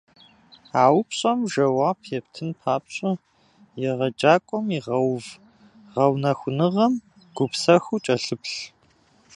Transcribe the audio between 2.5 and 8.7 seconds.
папщӀэ, егъэджакӀуэм игъэув гъэунэхуныгъэм гупсэхуу кӀэлъыплъ.